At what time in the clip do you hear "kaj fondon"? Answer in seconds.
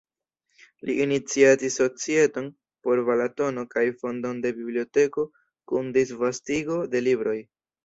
3.75-4.41